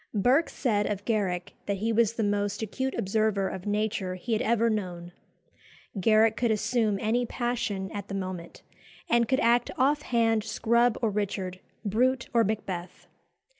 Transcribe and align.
Burke 0.15 0.49
said 0.49 0.87
of 0.87 1.05
Garrick 1.05 1.53
that 1.67 1.77
he 1.77 1.93
was 1.93 2.13
the 2.13 2.23
most 2.23 2.63
acute 2.63 2.95
observer 2.97 3.47
of 3.47 3.67
nature 3.67 4.15
he 4.15 4.33
had 4.33 4.41
ever 4.41 4.67
known. 4.67 5.11
Garrick 5.99 6.35
could 6.35 6.49
assume 6.49 6.97
any 6.99 7.23
passion 7.23 7.91
at 7.91 8.07
the 8.07 8.15
moment, 8.15 8.63
and 9.07 9.27
could 9.27 9.39
act 9.41 9.69
off 9.77 10.01
hand 10.01 10.43
Scrub 10.43 10.97
or 11.03 11.11
Richard, 11.11 11.59
Brute 11.85 12.29
or 12.33 12.43
Macbeth. 12.43 13.05